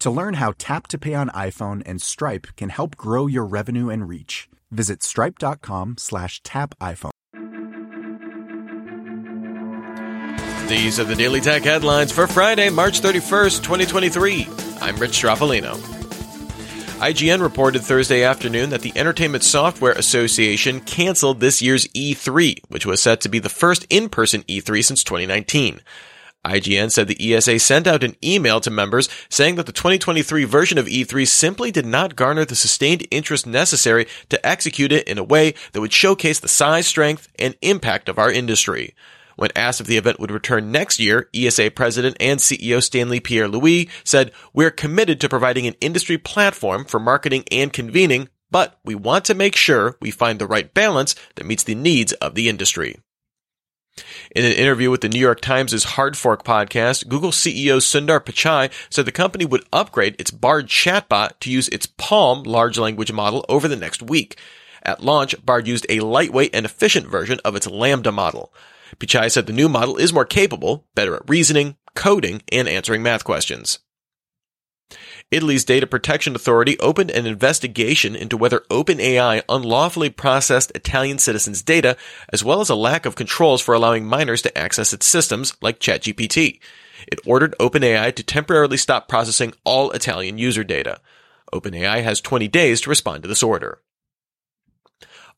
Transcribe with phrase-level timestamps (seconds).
[0.00, 3.90] To learn how Tap to Pay on iPhone and Stripe can help grow your revenue
[3.90, 7.10] and reach, visit stripe.com slash tap iPhone.
[10.70, 14.48] These are the Daily Tech headlines for Friday, March 31st, 2023.
[14.80, 15.74] I'm Rich Stroffolino.
[17.00, 23.02] IGN reported Thursday afternoon that the Entertainment Software Association canceled this year's E3, which was
[23.02, 25.80] set to be the first in-person E3 since 2019.
[26.44, 30.78] IGN said the ESA sent out an email to members saying that the 2023 version
[30.78, 35.24] of E3 simply did not garner the sustained interest necessary to execute it in a
[35.24, 38.94] way that would showcase the size, strength, and impact of our industry.
[39.36, 43.48] When asked if the event would return next year, ESA President and CEO Stanley Pierre
[43.48, 48.94] Louis said, We're committed to providing an industry platform for marketing and convening, but we
[48.94, 52.48] want to make sure we find the right balance that meets the needs of the
[52.48, 52.98] industry.
[54.34, 58.70] In an interview with the New York Times' Hard Fork podcast, Google CEO Sundar Pichai
[58.90, 63.44] said the company would upgrade its Bard chatbot to use its PaLM large language model
[63.48, 64.38] over the next week.
[64.82, 68.52] At launch, Bard used a lightweight and efficient version of its LaMDA model.
[68.98, 73.24] Pichai said the new model is more capable, better at reasoning, coding, and answering math
[73.24, 73.78] questions.
[75.30, 81.96] Italy's Data Protection Authority opened an investigation into whether OpenAI unlawfully processed Italian citizens' data,
[82.32, 85.78] as well as a lack of controls for allowing minors to access its systems, like
[85.78, 86.58] ChatGPT.
[87.06, 91.00] It ordered OpenAI to temporarily stop processing all Italian user data.
[91.52, 93.80] OpenAI has 20 days to respond to this order.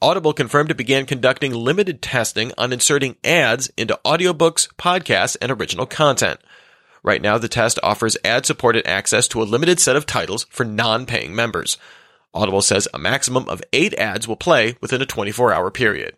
[0.00, 5.84] Audible confirmed it began conducting limited testing on inserting ads into audiobooks, podcasts, and original
[5.84, 6.40] content.
[7.02, 10.64] Right now, the test offers ad supported access to a limited set of titles for
[10.64, 11.76] non paying members.
[12.34, 16.16] Audible says a maximum of eight ads will play within a 24 hour period.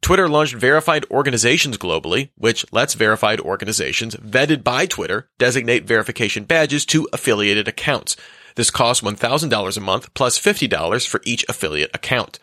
[0.00, 6.86] Twitter launched verified organizations globally, which lets verified organizations vetted by Twitter designate verification badges
[6.86, 8.16] to affiliated accounts.
[8.54, 12.38] This costs $1,000 a month plus $50 for each affiliate account.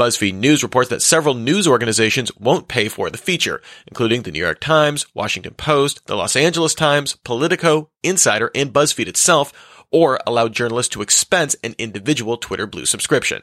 [0.00, 4.38] BuzzFeed News reports that several news organizations won't pay for the feature, including the New
[4.38, 9.52] York Times, Washington Post, the Los Angeles Times, Politico, Insider, and BuzzFeed itself,
[9.90, 13.42] or allow journalists to expense an individual Twitter Blue subscription.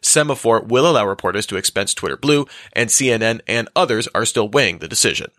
[0.00, 4.78] Semafor will allow reporters to expense Twitter Blue, and CNN and others are still weighing
[4.78, 5.32] the decision.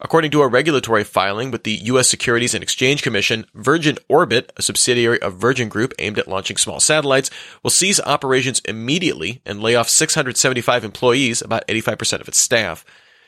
[0.00, 2.08] According to a regulatory filing with the U.S.
[2.08, 6.80] Securities and Exchange Commission, Virgin Orbit, a subsidiary of Virgin Group aimed at launching small
[6.80, 7.30] satellites,
[7.62, 12.84] will cease operations immediately and lay off 675 employees, about 85% of its staff.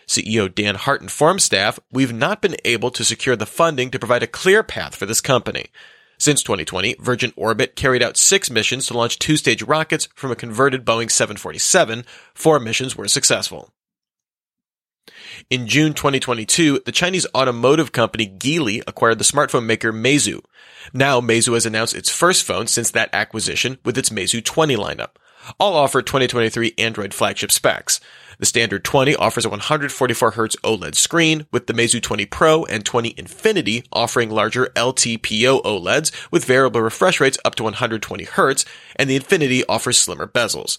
[0.06, 4.22] CEO Dan Hart informed staff, we've not been able to secure the funding to provide
[4.22, 5.66] a clear path for this company.
[6.18, 10.84] Since 2020, Virgin Orbit carried out six missions to launch two-stage rockets from a converted
[10.84, 12.04] Boeing 747.
[12.34, 13.72] Four missions were successful.
[15.48, 20.40] In June 2022, the Chinese automotive company Geely acquired the smartphone maker Meizu.
[20.92, 25.10] Now Meizu has announced its first phone since that acquisition with its Meizu 20 lineup.
[25.58, 28.00] All offer 2023 Android flagship specs.
[28.38, 33.14] The standard 20 offers a 144Hz OLED screen, with the Meizu 20 Pro and 20
[33.16, 38.64] Infinity offering larger LTPO OLEDs with variable refresh rates up to 120Hz,
[38.96, 40.78] and the Infinity offers slimmer bezels.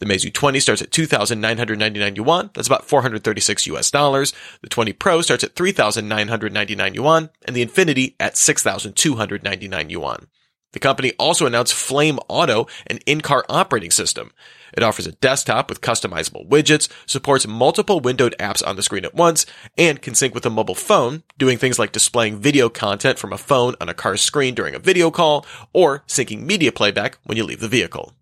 [0.00, 2.50] The Meizu 20 starts at 2,999 yuan.
[2.54, 4.32] That's about 436 US dollars.
[4.62, 10.26] The 20 Pro starts at 3,999 yuan and the Infinity at 6,299 yuan.
[10.72, 14.32] The company also announced Flyme Auto, an in-car operating system.
[14.72, 19.14] It offers a desktop with customizable widgets, supports multiple windowed apps on the screen at
[19.14, 19.46] once,
[19.76, 23.38] and can sync with a mobile phone, doing things like displaying video content from a
[23.38, 27.42] phone on a car's screen during a video call, or syncing media playback when you
[27.42, 28.14] leave the vehicle.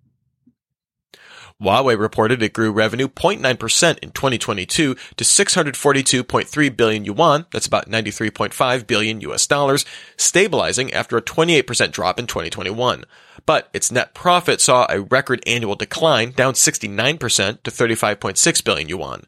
[1.60, 8.86] Huawei reported it grew revenue 0.9% in 2022 to 642.3 billion yuan, that's about 93.5
[8.86, 9.84] billion US dollars,
[10.16, 13.02] stabilizing after a 28% drop in 2021.
[13.44, 19.24] But its net profit saw a record annual decline, down 69% to 35.6 billion yuan.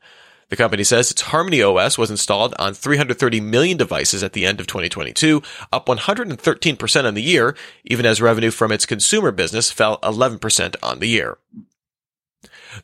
[0.51, 4.61] The company says its Harmony OS was installed on 330 million devices at the end
[4.61, 5.43] of 2022,
[5.73, 11.01] up 113% on the year, even as revenue from its consumer business fell 11% on
[11.01, 11.39] the year.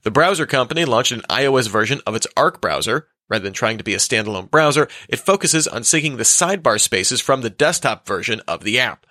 [0.03, 3.08] The browser company launched an iOS version of its Arc browser.
[3.29, 7.20] Rather than trying to be a standalone browser, it focuses on syncing the sidebar spaces
[7.20, 9.05] from the desktop version of the app.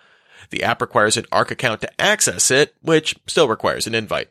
[0.52, 4.30] The app requires an Arc account to access it, which still requires an invite.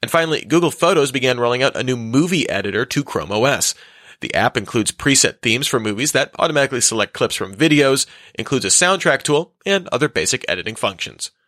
[0.00, 3.74] And finally, Google Photos began rolling out a new movie editor to Chrome OS.
[4.20, 8.68] The app includes preset themes for movies that automatically select clips from videos, includes a
[8.68, 11.30] soundtrack tool, and other basic editing functions.